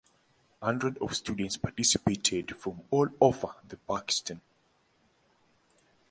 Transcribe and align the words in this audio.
Hundreds 0.63 0.97
of 0.99 1.15
students 1.15 1.57
participated 1.57 2.55
from 2.57 2.81
all 2.89 3.07
over 3.21 3.53
the 3.67 3.77
Pakistan. 3.77 4.41